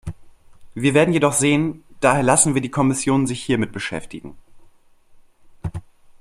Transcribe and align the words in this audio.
Wir 0.73 0.95
werden 0.95 1.13
jedoch 1.13 1.33
sehen, 1.33 1.83
daher 1.99 2.23
lassen 2.23 2.55
wir 2.55 2.61
die 2.63 2.71
Kommission 2.71 3.27
sich 3.27 3.43
hiermit 3.43 3.71
beschäftigen. 3.71 4.35